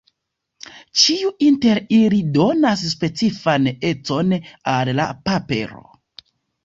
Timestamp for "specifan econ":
2.95-4.35